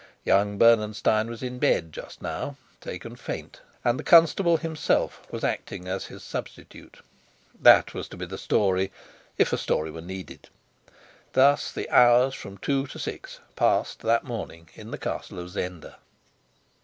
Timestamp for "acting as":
5.43-6.05